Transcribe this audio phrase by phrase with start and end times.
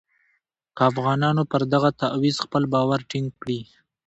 [0.75, 3.59] که افغانان پر دغه تعویض خپل باور ټینګ کړي.